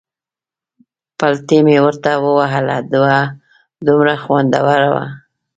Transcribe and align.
پلتۍ 1.17 1.59
مې 1.65 1.77
ورته 1.85 2.11
ووهله، 2.23 2.77
دومره 3.85 4.13
خوندوره 4.23 4.89
وه. 4.93 5.05